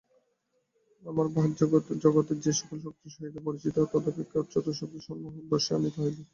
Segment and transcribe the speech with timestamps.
[1.03, 6.23] আমরা বাহ্যজগতে যে-সকল শক্তির সহিত পরিচিত, তদপেক্ষা উচ্চতর শক্তিসমূহকে বশে আনিতে হইবে।